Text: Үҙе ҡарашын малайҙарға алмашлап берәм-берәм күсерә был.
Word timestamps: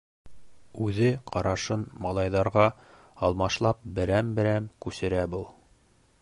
Үҙе 0.85 1.09
ҡарашын 1.35 1.83
малайҙарға 2.05 2.63
алмашлап 3.29 3.85
берәм-берәм 4.01 4.73
күсерә 4.87 5.23
был. 5.37 5.47